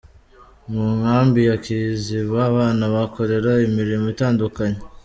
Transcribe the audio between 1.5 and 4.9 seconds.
Kiziba abana bakora imirimo itandukanye.